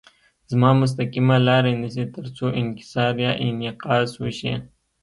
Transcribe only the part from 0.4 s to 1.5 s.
رڼا مستقیمه